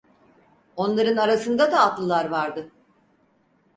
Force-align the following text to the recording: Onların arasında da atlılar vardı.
Onların 0.75 1.17
arasında 1.17 1.71
da 1.71 1.79
atlılar 1.79 2.25
vardı. 2.25 2.71